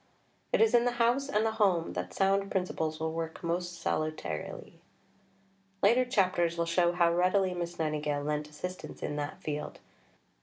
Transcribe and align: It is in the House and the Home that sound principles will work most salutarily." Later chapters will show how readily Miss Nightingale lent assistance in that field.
It 0.51 0.61
is 0.61 0.73
in 0.73 0.85
the 0.85 0.93
House 0.93 1.29
and 1.29 1.45
the 1.45 1.51
Home 1.51 1.93
that 1.93 2.11
sound 2.11 2.49
principles 2.49 2.99
will 2.99 3.13
work 3.13 3.43
most 3.43 3.85
salutarily." 3.85 4.79
Later 5.83 6.05
chapters 6.05 6.57
will 6.57 6.65
show 6.65 6.91
how 6.93 7.13
readily 7.13 7.53
Miss 7.53 7.77
Nightingale 7.77 8.23
lent 8.23 8.49
assistance 8.49 9.03
in 9.03 9.15
that 9.17 9.43
field. 9.43 9.77